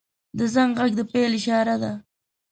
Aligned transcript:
•د 0.37 0.39
زنګ 0.53 0.71
غږ 0.81 0.91
د 0.97 1.01
پیل 1.11 1.31
اشاره 1.39 1.75
ده. 1.81 1.91